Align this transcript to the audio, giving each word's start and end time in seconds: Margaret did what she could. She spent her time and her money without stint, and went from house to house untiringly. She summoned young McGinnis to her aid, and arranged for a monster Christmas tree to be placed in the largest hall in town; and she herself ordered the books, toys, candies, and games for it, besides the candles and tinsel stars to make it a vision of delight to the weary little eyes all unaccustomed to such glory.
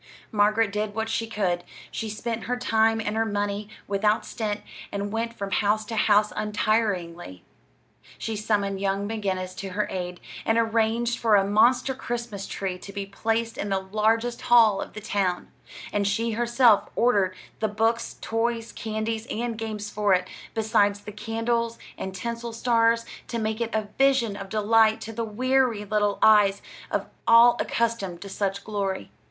Margaret 0.31 0.71
did 0.71 0.95
what 0.95 1.09
she 1.09 1.27
could. 1.27 1.63
She 1.91 2.09
spent 2.09 2.45
her 2.45 2.57
time 2.57 2.99
and 2.99 3.15
her 3.15 3.23
money 3.23 3.69
without 3.87 4.25
stint, 4.25 4.61
and 4.91 5.11
went 5.11 5.31
from 5.35 5.51
house 5.51 5.85
to 5.85 5.95
house 5.95 6.33
untiringly. 6.35 7.43
She 8.17 8.35
summoned 8.35 8.81
young 8.81 9.07
McGinnis 9.07 9.55
to 9.57 9.73
her 9.73 9.87
aid, 9.91 10.19
and 10.43 10.57
arranged 10.57 11.19
for 11.19 11.35
a 11.35 11.45
monster 11.45 11.93
Christmas 11.93 12.47
tree 12.47 12.79
to 12.79 12.91
be 12.91 13.05
placed 13.05 13.59
in 13.59 13.69
the 13.69 13.77
largest 13.77 14.41
hall 14.41 14.81
in 14.81 14.91
town; 15.03 15.51
and 15.93 16.07
she 16.07 16.31
herself 16.31 16.89
ordered 16.95 17.35
the 17.59 17.67
books, 17.67 18.15
toys, 18.21 18.71
candies, 18.71 19.27
and 19.29 19.55
games 19.55 19.91
for 19.91 20.15
it, 20.15 20.27
besides 20.55 21.01
the 21.01 21.11
candles 21.11 21.77
and 21.95 22.15
tinsel 22.15 22.53
stars 22.53 23.05
to 23.27 23.37
make 23.37 23.61
it 23.61 23.69
a 23.71 23.87
vision 23.99 24.35
of 24.35 24.49
delight 24.49 24.99
to 25.01 25.13
the 25.13 25.23
weary 25.23 25.85
little 25.85 26.17
eyes 26.23 26.63
all 27.27 27.53
unaccustomed 27.59 28.19
to 28.19 28.29
such 28.29 28.63
glory. 28.63 29.11